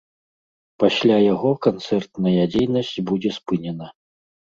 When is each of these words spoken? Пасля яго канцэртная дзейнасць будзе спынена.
Пасля 0.83 1.17
яго 1.33 1.51
канцэртная 1.65 2.47
дзейнасць 2.55 2.95
будзе 3.11 3.29
спынена. 3.37 3.91